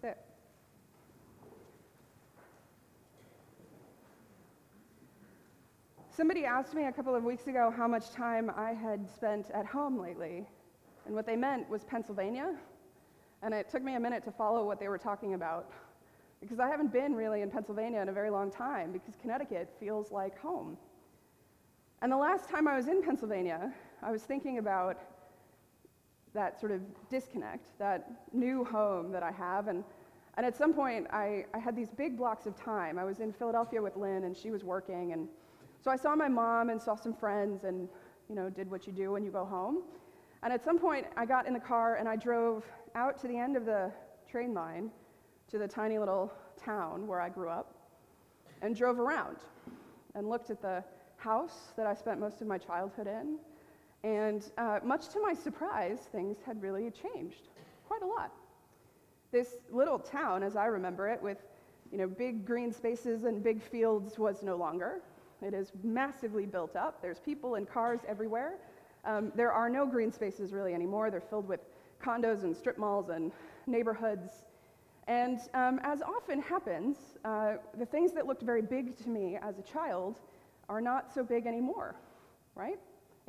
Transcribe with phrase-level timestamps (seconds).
[0.00, 0.18] sit.
[6.10, 9.66] Somebody asked me a couple of weeks ago how much time I had spent at
[9.66, 10.46] home lately.
[11.06, 12.54] And what they meant was Pennsylvania.
[13.42, 15.70] And it took me a minute to follow what they were talking about.
[16.40, 20.10] Because I haven't been really in Pennsylvania in a very long time, because Connecticut feels
[20.10, 20.76] like home.
[22.02, 23.72] And the last time I was in Pennsylvania,
[24.02, 24.98] I was thinking about
[26.34, 29.68] that sort of disconnect, that new home that I have.
[29.68, 29.84] And,
[30.36, 32.98] and at some point, I, I had these big blocks of time.
[32.98, 35.12] I was in Philadelphia with Lynn, and she was working.
[35.12, 35.28] And
[35.82, 37.88] so I saw my mom and saw some friends and,
[38.28, 39.82] you know, did what you do when you go home.
[40.42, 43.36] And at some point, I got in the car and I drove out to the
[43.36, 43.92] end of the
[44.30, 44.90] train line
[45.50, 47.74] to the tiny little town where I grew up
[48.62, 49.36] and drove around
[50.14, 50.82] and looked at the
[51.16, 53.38] house that I spent most of my childhood in.
[54.02, 57.48] And uh, much to my surprise, things had really changed
[57.86, 58.32] quite a lot.
[59.30, 61.38] This little town, as I remember it, with
[61.92, 65.02] you know, big green spaces and big fields, was no longer.
[65.42, 67.02] It is massively built up.
[67.02, 68.58] There's people and cars everywhere.
[69.04, 71.10] Um, there are no green spaces really anymore.
[71.10, 71.60] They're filled with
[72.02, 73.32] condos and strip malls and
[73.66, 74.44] neighborhoods.
[75.06, 79.58] And um, as often happens, uh, the things that looked very big to me as
[79.58, 80.20] a child
[80.68, 81.96] are not so big anymore,
[82.54, 82.78] right?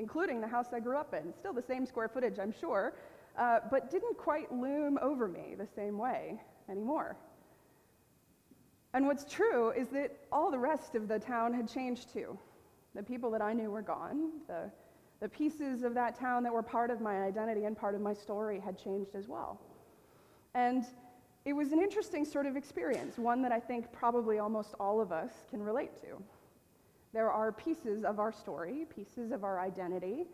[0.02, 1.32] Including the house I grew up in.
[1.32, 2.96] Still the same square footage, I'm sure,
[3.38, 7.16] uh, but didn't quite loom over me the same way anymore.
[8.96, 12.36] And what's true is that all the rest of the town had changed too.
[12.96, 14.32] The people that I knew were gone.
[14.48, 14.72] The,
[15.20, 18.14] the pieces of that town that were part of my identity and part of my
[18.14, 19.62] story had changed as well.
[20.56, 20.84] And
[21.46, 25.12] it was an interesting sort of experience, one that I think probably almost all of
[25.12, 26.22] us can relate to.
[27.14, 30.28] There are pieces of our story, pieces of our identity,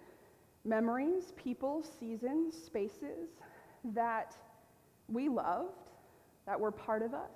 [0.64, 3.30] memories, people, seasons, spaces
[3.94, 4.36] that
[5.08, 5.90] we loved,
[6.46, 7.32] that were part of us,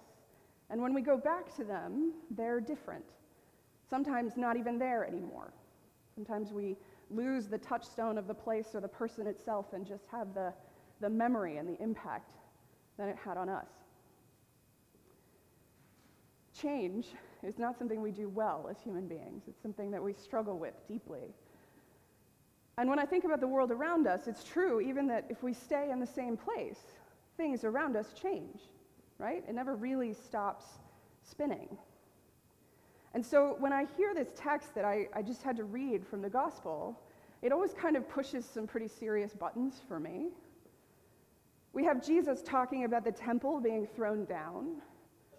[0.72, 3.03] and when we go back to them, they're different.
[3.89, 5.53] Sometimes not even there anymore.
[6.16, 6.77] Sometimes we
[7.10, 10.54] lose the touchstone of the place or the person itself and just have the,
[11.02, 12.32] the memory and the impact
[12.98, 13.67] that it had on us.
[16.58, 17.08] Change
[17.43, 20.73] is not something we do well as human beings, it's something that we struggle with
[20.87, 21.33] deeply.
[22.77, 25.53] And when I think about the world around us, it's true even that if we
[25.53, 26.79] stay in the same place,
[27.37, 28.61] things around us change
[29.21, 29.43] right?
[29.47, 30.65] It never really stops
[31.21, 31.77] spinning.
[33.13, 36.21] And so when I hear this text that I, I just had to read from
[36.21, 36.99] the gospel,
[37.41, 40.29] it always kind of pushes some pretty serious buttons for me.
[41.73, 44.81] We have Jesus talking about the temple being thrown down,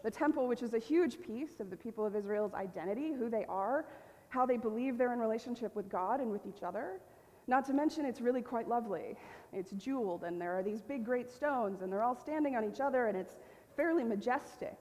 [0.03, 3.45] the temple, which is a huge piece of the people of Israel's identity, who they
[3.49, 3.85] are,
[4.29, 7.01] how they believe they're in relationship with God and with each other.
[7.47, 9.17] Not to mention, it's really quite lovely.
[9.53, 12.81] It's jeweled, and there are these big, great stones, and they're all standing on each
[12.81, 13.37] other, and it's
[13.77, 14.77] fairly majestic.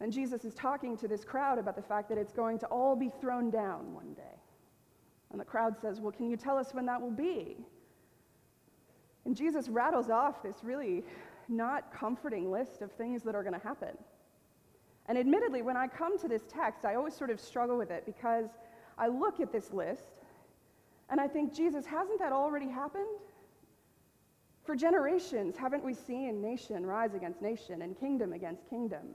[0.00, 2.96] And Jesus is talking to this crowd about the fact that it's going to all
[2.96, 4.22] be thrown down one day.
[5.30, 7.56] And the crowd says, Well, can you tell us when that will be?
[9.24, 11.02] And Jesus rattles off this really
[11.48, 13.96] not comforting list of things that are going to happen.
[15.06, 18.04] And admittedly, when I come to this text, I always sort of struggle with it
[18.04, 18.46] because
[18.98, 20.04] I look at this list
[21.08, 23.20] and I think, Jesus, hasn't that already happened?
[24.64, 29.06] For generations, haven't we seen nation rise against nation and kingdom against kingdom?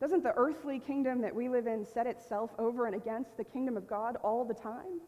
[0.00, 3.76] Doesn't the earthly kingdom that we live in set itself over and against the kingdom
[3.76, 5.00] of God all the time?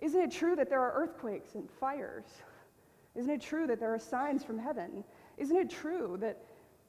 [0.00, 2.24] Isn't it true that there are earthquakes and fires?
[3.14, 5.04] Isn't it true that there are signs from heaven?
[5.38, 6.38] Isn't it true that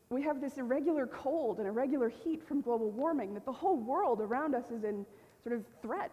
[0.10, 4.22] we have this irregular cold and irregular heat from global warming, that the whole world
[4.22, 5.06] around us is in
[5.44, 6.12] sort of threat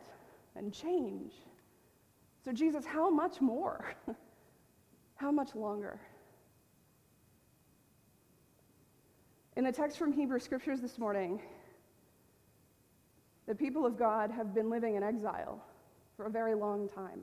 [0.56, 1.32] and change?
[2.44, 3.94] So, Jesus, how much more?
[5.16, 6.00] How much longer?
[9.56, 11.42] In the text from Hebrew Scriptures this morning,
[13.46, 15.62] the people of God have been living in exile
[16.16, 17.20] for a very long time.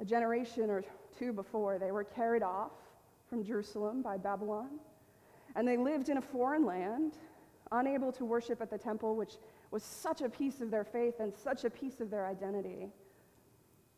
[0.00, 0.82] A generation or
[1.16, 2.72] two before, they were carried off
[3.30, 4.80] from Jerusalem by Babylon,
[5.56, 7.14] and they lived in a foreign land,
[7.72, 9.34] unable to worship at the temple, which
[9.70, 12.88] was such a piece of their faith and such a piece of their identity.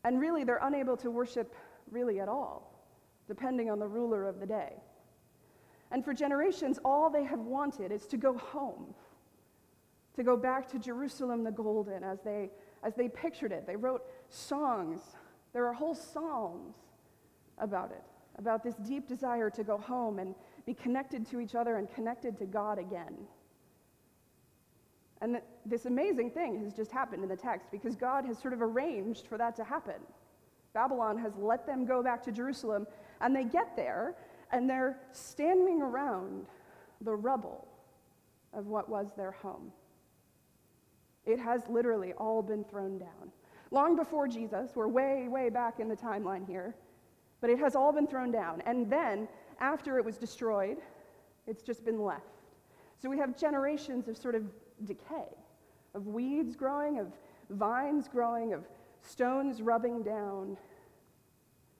[0.03, 1.55] And really, they're unable to worship
[1.89, 2.87] really at all,
[3.27, 4.73] depending on the ruler of the day.
[5.91, 8.93] And for generations, all they have wanted is to go home,
[10.15, 12.51] to go back to Jerusalem the Golden as they,
[12.83, 13.65] as they pictured it.
[13.65, 14.99] They wrote songs,
[15.53, 16.75] there are whole psalms
[17.57, 18.03] about it,
[18.37, 20.35] about this deep desire to go home and
[20.65, 23.15] be connected to each other and connected to God again.
[25.21, 28.53] And th- this amazing thing has just happened in the text because God has sort
[28.53, 30.01] of arranged for that to happen.
[30.73, 32.87] Babylon has let them go back to Jerusalem,
[33.21, 34.15] and they get there,
[34.51, 36.45] And they're standing around
[37.01, 37.67] the rubble
[38.53, 39.71] of what was their home.
[41.25, 43.31] It has literally all been thrown down.
[43.71, 46.75] Long before Jesus, we're way, way back in the timeline here,
[47.43, 48.63] but it has all been thrown down.
[48.65, 49.27] And then,
[49.59, 50.77] after it was destroyed,
[51.45, 52.23] it's just been left.
[53.01, 54.43] So we have generations of sort of
[54.85, 55.27] decay,
[55.93, 57.07] of weeds growing, of
[57.49, 58.63] vines growing, of
[59.01, 60.55] stones rubbing down.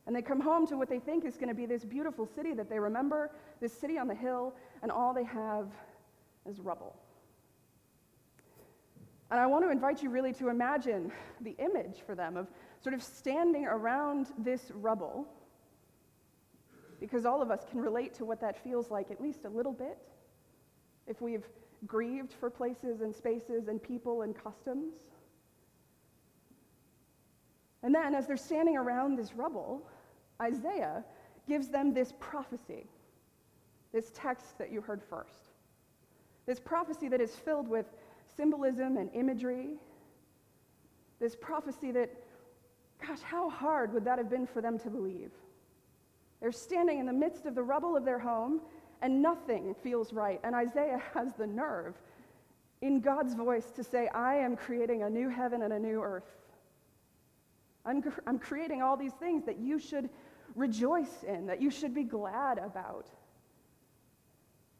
[0.06, 2.54] And they come home to what they think is going to be this beautiful city
[2.56, 3.31] that they remember,
[3.62, 5.69] this city on the hill, and all they have
[6.45, 6.94] is rubble.
[9.31, 11.09] And I want to invite you really to imagine
[11.39, 12.48] the image for them of
[12.81, 15.25] sort of standing around this rubble,
[17.03, 19.73] because all of us can relate to what that feels like at least a little
[19.73, 19.97] bit.
[21.05, 21.44] If we've
[21.85, 24.94] grieved for places and spaces and people and customs.
[27.83, 29.85] And then, as they're standing around this rubble,
[30.41, 31.03] Isaiah
[31.45, 32.88] gives them this prophecy,
[33.91, 35.49] this text that you heard first.
[36.45, 37.88] This prophecy that is filled with
[38.33, 39.75] symbolism and imagery.
[41.19, 42.09] This prophecy that,
[43.06, 45.31] gosh, how hard would that have been for them to believe?
[46.44, 48.60] They're standing in the midst of the rubble of their home,
[49.01, 50.42] and nothing feels right.
[50.44, 51.95] And Isaiah has the nerve
[52.81, 56.36] in God's voice to say, I am creating a new heaven and a new earth.
[57.86, 60.10] I'm, I'm creating all these things that you should
[60.54, 63.07] rejoice in, that you should be glad about.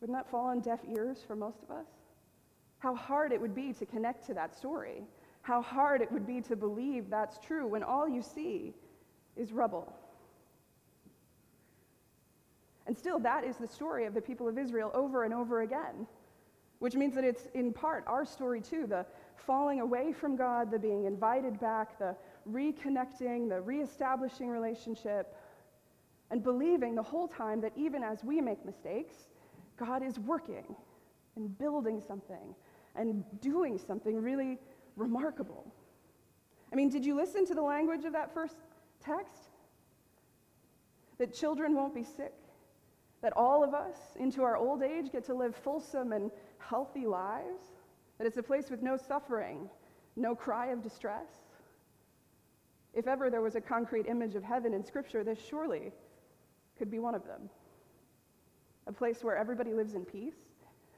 [0.02, 1.88] Wouldn't that fall on deaf ears for most of us?
[2.80, 5.04] How hard it would be to connect to that story.
[5.44, 8.74] How hard it would be to believe that's true when all you see
[9.38, 9.94] is rubble.
[12.86, 16.06] And still, that is the story of the people of Israel over and over again,
[16.80, 20.80] which means that it's in part our story too the falling away from God, the
[20.80, 22.16] being invited back, the
[22.50, 25.36] reconnecting, the reestablishing relationship,
[26.32, 29.16] and believing the whole time that even as we make mistakes,
[29.78, 30.76] God is working
[31.36, 32.56] and building something
[32.96, 34.60] and doing something really
[34.96, 35.66] remarkable.
[36.72, 38.56] I mean, did you listen to the language of that first
[39.04, 39.50] text?
[41.20, 42.34] That children won't be sick,
[43.24, 46.30] that all of us into our old age get to live fulsome and
[46.60, 47.64] healthy lives,
[48.18, 49.70] that it's a place with no suffering,
[50.18, 51.30] no cry of distress.
[52.94, 55.94] If ever there was a concrete image of heaven in Scripture, this surely
[56.78, 57.50] could be one of them.
[58.88, 60.36] A place where everybody lives in peace,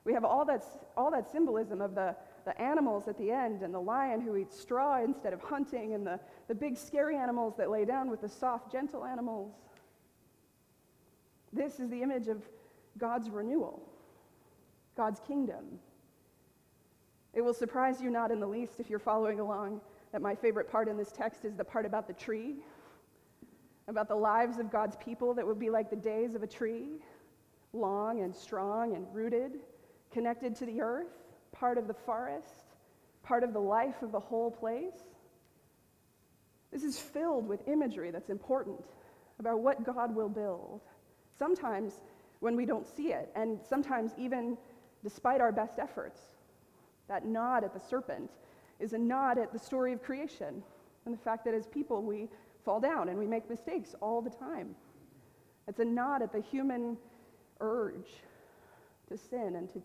[0.04, 0.64] we have all that,
[0.98, 4.60] all that symbolism of the, the animals at the end and the lion who eats
[4.60, 8.30] straw instead of hunting and the, the big scary animals that lay down with the
[8.30, 9.54] soft, gentle animals.
[11.56, 12.42] This is the image of
[12.98, 13.82] God's renewal,
[14.98, 15.80] God's kingdom.
[17.34, 19.80] It will surprise you not in the least if you're following along
[20.12, 22.56] that my favorite part in this text is the part about the tree,
[23.88, 27.00] about the lives of God's people that would be like the days of a tree,
[27.72, 29.60] long and strong and rooted
[30.12, 31.12] connected to the earth,
[31.54, 32.66] part of the forest,
[33.24, 35.04] part of the life of the whole place.
[36.72, 38.84] This is filled with imagery that's important
[39.40, 40.82] about what God will build.
[41.38, 42.02] Sometimes
[42.40, 44.58] when we don't see it, and sometimes even
[45.04, 46.20] despite our best efforts.
[47.08, 48.32] That nod at the serpent
[48.80, 50.64] is a nod at the story of creation
[51.06, 52.28] and the fact that as people we
[52.64, 54.76] fall down and we make mistakes all the time.
[55.68, 56.98] It's a nod at the human
[57.62, 58.10] urge
[59.08, 59.82] to sin and to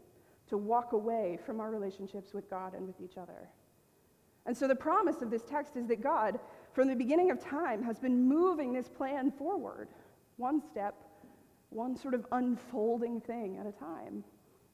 [0.51, 3.49] to walk away from our relationships with God and with each other.
[4.47, 6.41] And so the promise of this text is that God,
[6.73, 9.89] from the beginning of time, has been moving this plan forward,
[10.39, 10.95] one step,
[11.71, 14.23] one sort of unfolding thing at a time.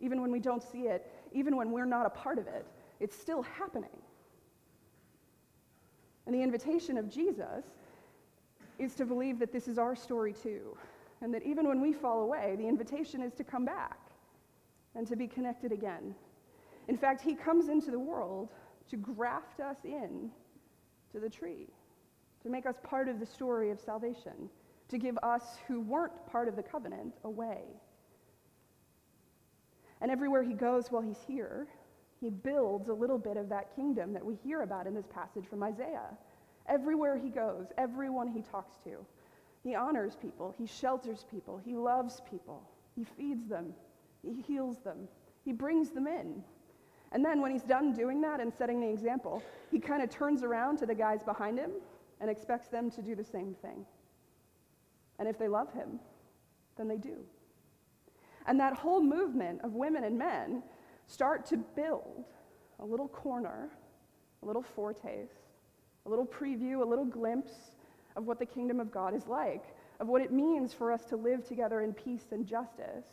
[0.00, 2.66] Even when we don't see it, even when we're not a part of it,
[3.00, 4.02] it's still happening.
[6.26, 7.64] And the invitation of Jesus
[8.78, 10.76] is to believe that this is our story too,
[11.20, 13.98] and that even when we fall away, the invitation is to come back
[14.94, 16.14] and to be connected again.
[16.88, 18.48] In fact, he comes into the world
[18.90, 20.30] to graft us in
[21.12, 21.68] to the tree,
[22.42, 24.50] to make us part of the story of salvation,
[24.88, 27.62] to give us who weren't part of the covenant away.
[30.00, 31.66] And everywhere he goes while he's here,
[32.20, 35.46] he builds a little bit of that kingdom that we hear about in this passage
[35.48, 36.16] from Isaiah.
[36.68, 39.04] Everywhere he goes, everyone he talks to,
[39.62, 42.62] he honors people, he shelters people, he loves people,
[42.94, 43.74] he feeds them,
[44.22, 45.08] he heals them,
[45.44, 46.42] He brings them in.
[47.12, 50.42] And then when he's done doing that and setting the example, he kind of turns
[50.42, 51.70] around to the guys behind him
[52.20, 53.86] and expects them to do the same thing.
[55.18, 56.00] And if they love him,
[56.76, 57.16] then they do.
[58.46, 60.62] And that whole movement of women and men
[61.06, 62.24] start to build
[62.78, 63.70] a little corner,
[64.42, 65.32] a little foretaste,
[66.04, 67.72] a little preview, a little glimpse
[68.14, 69.64] of what the kingdom of God is like
[70.00, 73.06] of what it means for us to live together in peace and justice,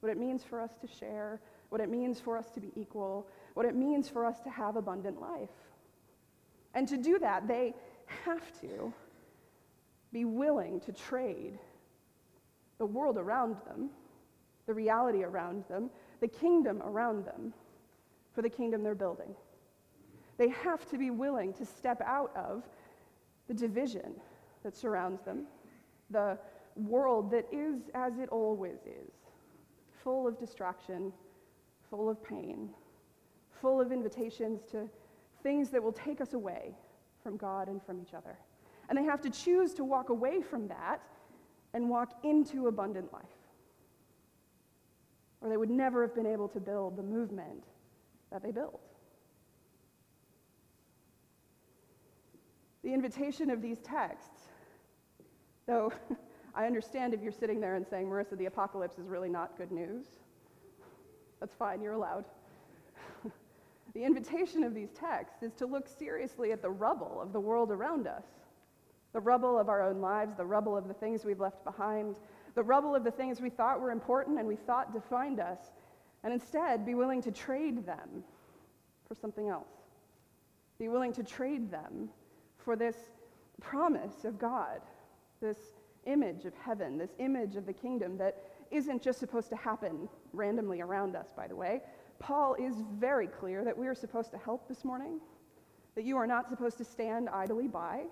[0.00, 3.26] what it means for us to share, what it means for us to be equal,
[3.54, 5.48] what it means for us to have abundant life.
[6.74, 7.74] And to do that, they
[8.24, 8.92] have to
[10.12, 11.58] be willing to trade
[12.78, 13.90] the world around them,
[14.66, 15.90] the reality around them,
[16.20, 17.52] the kingdom around them,
[18.34, 19.34] for the kingdom they're building.
[20.38, 22.64] They have to be willing to step out of
[23.48, 24.14] the division
[24.62, 25.44] that surrounds them,
[26.10, 26.38] the
[26.76, 29.12] world that is as it always is,
[30.02, 31.12] full of distraction,
[31.90, 32.70] full of pain,
[33.60, 34.88] full of invitations to
[35.42, 36.74] things that will take us away
[37.22, 38.36] from God and from each other.
[38.88, 41.00] And they have to choose to walk away from that
[41.74, 43.22] and walk into abundant life.
[45.40, 47.64] Or they would never have been able to build the movement
[48.30, 48.80] that they built.
[52.84, 54.48] The invitation of these texts,
[55.66, 55.92] though
[56.54, 59.72] I understand if you're sitting there and saying, Marissa, the apocalypse is really not good
[59.72, 60.04] news.
[61.40, 62.24] That's fine, you're allowed.
[63.94, 67.70] the invitation of these texts is to look seriously at the rubble of the world
[67.70, 68.24] around us
[69.12, 72.16] the rubble of our own lives, the rubble of the things we've left behind,
[72.54, 75.58] the rubble of the things we thought were important and we thought defined us,
[76.24, 78.24] and instead be willing to trade them
[79.06, 79.68] for something else.
[80.78, 82.08] Be willing to trade them
[82.56, 82.96] for this
[83.60, 84.80] promise of God,
[85.40, 85.58] this
[86.06, 90.80] image of heaven, this image of the kingdom that isn't just supposed to happen randomly
[90.80, 91.82] around us, by the way.
[92.18, 95.20] Paul is very clear that we are supposed to help this morning,
[95.94, 98.04] that you are not supposed to stand idly by.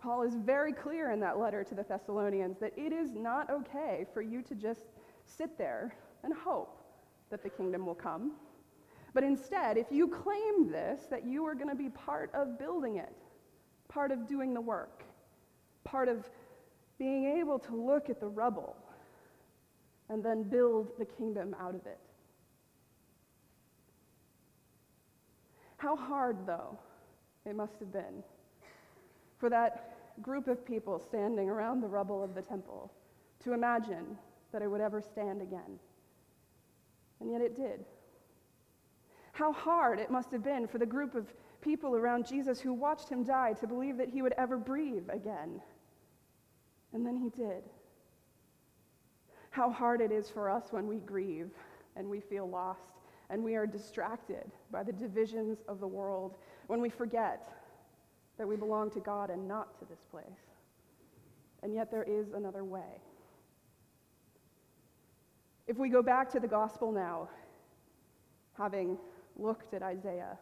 [0.00, 4.06] Paul is very clear in that letter to the Thessalonians that it is not okay
[4.14, 4.86] for you to just
[5.26, 6.80] sit there and hope
[7.28, 8.32] that the kingdom will come.
[9.12, 12.96] But instead, if you claim this, that you are going to be part of building
[12.96, 13.12] it,
[13.88, 15.04] part of doing the work,
[15.84, 16.28] part of
[16.98, 18.76] being able to look at the rubble
[20.08, 21.98] and then build the kingdom out of it.
[25.76, 26.78] How hard, though,
[27.46, 28.22] it must have been
[29.40, 32.92] for that group of people standing around the rubble of the temple
[33.42, 34.18] to imagine
[34.52, 35.78] that it would ever stand again.
[37.20, 37.84] And yet it did.
[39.32, 41.32] How hard it must have been for the group of
[41.62, 45.60] people around Jesus who watched him die to believe that he would ever breathe again.
[46.92, 47.62] And then he did.
[49.50, 51.50] How hard it is for us when we grieve
[51.96, 56.80] and we feel lost and we are distracted by the divisions of the world, when
[56.80, 57.48] we forget
[58.40, 60.24] that we belong to God and not to this place.
[61.62, 63.02] And yet there is another way.
[65.66, 67.28] If we go back to the gospel now,
[68.56, 68.96] having
[69.36, 70.38] looked at Isaiah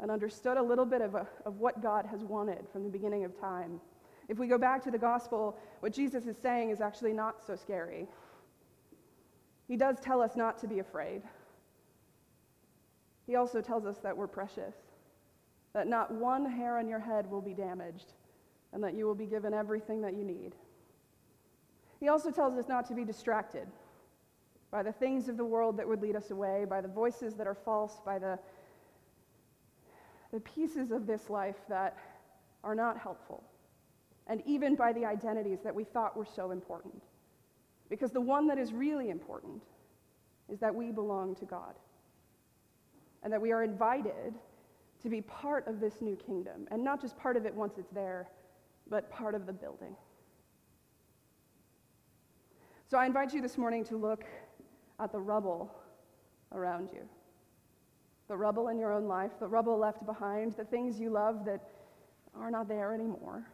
[0.00, 3.26] and understood a little bit of, a, of what God has wanted from the beginning
[3.26, 3.82] of time,
[4.30, 7.54] if we go back to the gospel, what Jesus is saying is actually not so
[7.54, 8.06] scary.
[9.68, 11.20] He does tell us not to be afraid.
[13.26, 14.74] He also tells us that we're precious
[15.74, 18.14] that not one hair on your head will be damaged,
[18.72, 20.54] and that you will be given everything that you need.
[22.00, 23.66] He also tells us not to be distracted
[24.70, 27.46] by the things of the world that would lead us away, by the voices that
[27.46, 28.38] are false, by the,
[30.32, 31.96] the pieces of this life that
[32.62, 33.42] are not helpful,
[34.26, 37.02] and even by the identities that we thought were so important.
[37.90, 39.62] Because the one that is really important
[40.48, 41.74] is that we belong to God,
[43.22, 44.34] and that we are invited
[45.04, 47.92] to be part of this new kingdom, and not just part of it once it's
[47.92, 48.30] there,
[48.88, 49.94] but part of the building.
[52.90, 54.24] So I invite you this morning to look
[54.98, 55.70] at the rubble
[56.52, 57.02] around you.
[58.28, 61.60] The rubble in your own life, the rubble left behind, the things you love that
[62.34, 63.46] are not there anymore.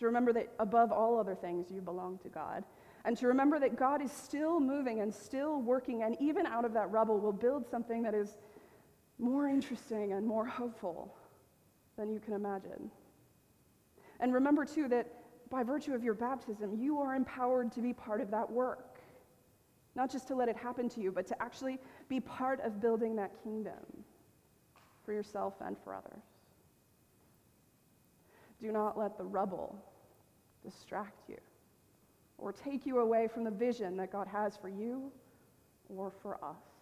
[0.00, 2.62] To remember that above all other things, you belong to God.
[3.06, 6.74] And to remember that God is still moving and still working, and even out of
[6.74, 8.36] that rubble will build something that is
[9.18, 11.14] more interesting and more hopeful
[11.96, 12.90] than you can imagine.
[14.20, 15.12] And remember, too, that
[15.50, 18.98] by virtue of your baptism, you are empowered to be part of that work.
[19.94, 23.16] Not just to let it happen to you, but to actually be part of building
[23.16, 24.04] that kingdom
[25.04, 26.22] for yourself and for others.
[28.60, 29.76] Do not let the rubble
[30.64, 31.38] distract you
[32.36, 35.10] or take you away from the vision that God has for you
[35.88, 36.77] or for us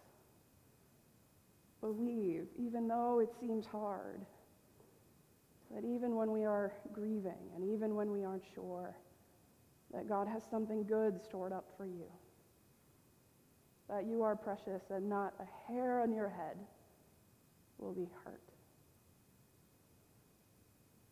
[1.81, 4.25] believe, even though it seems hard,
[5.73, 8.95] that even when we are grieving and even when we aren't sure,
[9.93, 12.05] that God has something good stored up for you.
[13.89, 16.57] That you are precious and not a hair on your head
[17.77, 18.41] will be hurt.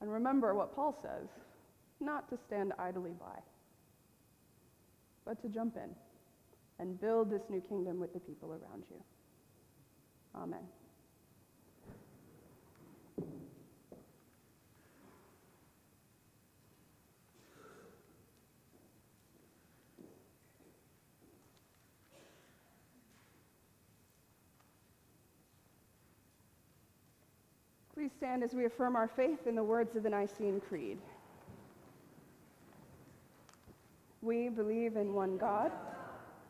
[0.02, 1.30] And remember what Paul says
[2.02, 3.40] not to stand idly by,
[5.26, 5.90] but to jump in
[6.80, 9.02] and build this new kingdom with the people around you.
[10.38, 10.60] Amen.
[27.94, 30.98] Please stand as we affirm our faith in the words of the Nicene Creed.
[34.22, 35.72] We believe in one God,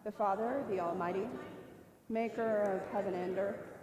[0.03, 1.27] the Father, the Almighty,
[2.09, 3.74] maker of heaven and earth,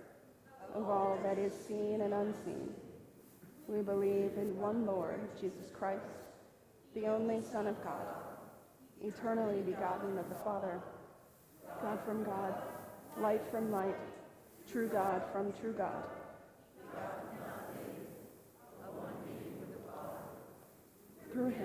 [0.75, 2.69] of all that is seen and unseen.
[3.69, 6.03] We believe in one Lord, Jesus Christ,
[6.95, 8.07] the only Son of God,
[9.03, 10.81] eternally begotten of the Father,
[11.83, 12.55] God from God,
[13.21, 13.97] light from light,
[14.71, 16.05] true God from true God.
[21.33, 21.59] Through him.